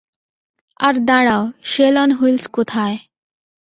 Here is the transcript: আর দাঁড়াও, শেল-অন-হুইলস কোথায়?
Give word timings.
আর 0.79 0.95
দাঁড়াও, 1.07 1.43
শেল-অন-হুইলস 1.63 2.45
কোথায়? 2.47 2.97